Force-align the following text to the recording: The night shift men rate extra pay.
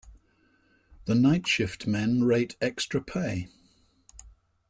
The 1.05 1.13
night 1.13 1.45
shift 1.45 1.85
men 1.85 2.23
rate 2.23 2.57
extra 2.59 3.03
pay. 3.03 3.49